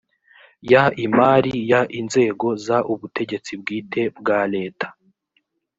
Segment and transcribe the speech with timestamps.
[0.69, 0.73] y
[1.05, 4.87] imari y inzego z ubutegetsi bwite bwa leta